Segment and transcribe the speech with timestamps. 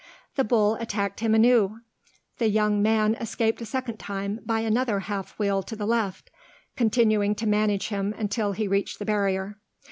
[0.35, 1.81] The bull attacked him anew;
[2.39, 6.31] the young man escaped a second time by another half wheel to the left,
[6.75, 9.59] continuing to manage him until he reached the barrier.